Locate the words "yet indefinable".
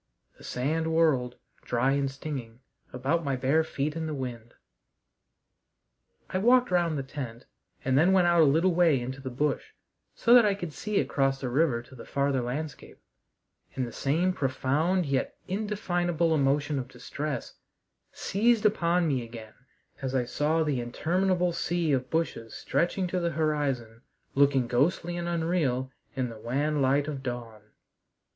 15.05-16.33